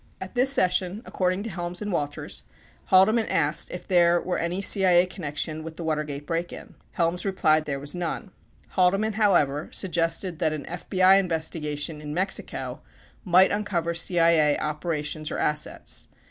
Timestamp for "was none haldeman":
7.79-9.13